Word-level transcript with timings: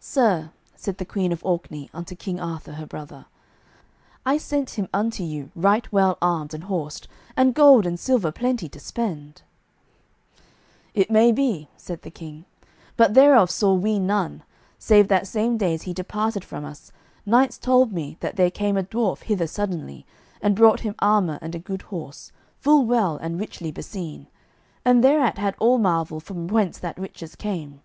"Sir," 0.00 0.52
said 0.74 0.96
the 0.96 1.04
Queen 1.04 1.30
of 1.30 1.44
Orkney 1.44 1.90
unto 1.92 2.16
King 2.16 2.40
Arthur, 2.40 2.72
her 2.72 2.86
brother, 2.86 3.26
"I 4.24 4.38
sent 4.38 4.70
him 4.78 4.88
unto 4.90 5.22
you 5.22 5.50
right 5.54 5.86
well 5.92 6.16
armed 6.22 6.54
and 6.54 6.64
horsed, 6.64 7.08
and 7.36 7.52
gold 7.52 7.84
and 7.84 8.00
silver 8.00 8.32
plenty 8.32 8.70
to 8.70 8.80
spend." 8.80 9.42
"It 10.94 11.10
may 11.10 11.30
be," 11.30 11.68
said 11.76 12.00
the 12.00 12.10
King, 12.10 12.46
"but 12.96 13.12
thereof 13.12 13.50
saw 13.50 13.74
we 13.74 13.98
none, 13.98 14.44
save 14.78 15.08
that 15.08 15.26
same 15.26 15.58
day 15.58 15.74
as 15.74 15.82
he 15.82 15.92
departed 15.92 16.42
from 16.42 16.64
us, 16.64 16.90
knights 17.26 17.58
told 17.58 17.92
me 17.92 18.16
that 18.20 18.36
there 18.36 18.50
came 18.50 18.78
a 18.78 18.82
dwarf 18.82 19.24
hither 19.24 19.46
suddenly, 19.46 20.06
and 20.40 20.56
brought 20.56 20.80
him 20.80 20.94
armour 21.00 21.38
and 21.42 21.54
a 21.54 21.58
good 21.58 21.82
horse, 21.82 22.32
full 22.60 22.86
well 22.86 23.18
and 23.18 23.38
richly 23.38 23.70
beseen, 23.70 24.26
and 24.86 25.04
thereat 25.04 25.36
we 25.36 25.42
had 25.42 25.54
all 25.58 25.76
marvel 25.76 26.18
from 26.18 26.48
whence 26.48 26.78
that 26.78 26.96
riches 26.98 27.36
came. 27.36 27.82